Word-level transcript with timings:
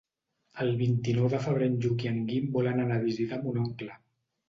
El 0.63 0.71
vint-i-nou 0.79 1.27
de 1.35 1.43
febrer 1.45 1.69
en 1.73 1.77
Lluc 1.85 2.09
i 2.09 2.11
en 2.15 2.19
Guim 2.33 2.51
volen 2.59 2.85
anar 2.89 3.01
a 3.01 3.07
visitar 3.09 3.43
mon 3.47 3.65
oncle. 3.69 4.05